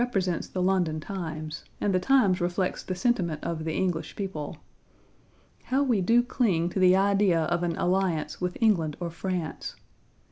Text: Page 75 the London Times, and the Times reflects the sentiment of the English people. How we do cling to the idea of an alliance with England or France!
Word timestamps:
Page 0.01 0.23
75 0.23 0.53
the 0.53 0.63
London 0.63 0.99
Times, 0.99 1.63
and 1.79 1.93
the 1.93 1.99
Times 1.99 2.41
reflects 2.41 2.81
the 2.81 2.95
sentiment 2.95 3.39
of 3.43 3.63
the 3.65 3.75
English 3.75 4.15
people. 4.15 4.57
How 5.65 5.83
we 5.83 6.01
do 6.01 6.23
cling 6.23 6.69
to 6.69 6.79
the 6.79 6.95
idea 6.95 7.41
of 7.43 7.61
an 7.61 7.75
alliance 7.77 8.41
with 8.41 8.57
England 8.59 8.97
or 8.99 9.11
France! 9.11 9.75